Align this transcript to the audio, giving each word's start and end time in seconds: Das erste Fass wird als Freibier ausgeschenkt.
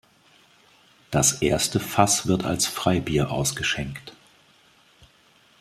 Das 1.11 1.43
erste 1.43 1.79
Fass 1.79 2.25
wird 2.25 2.43
als 2.43 2.65
Freibier 2.65 3.29
ausgeschenkt. 3.29 4.13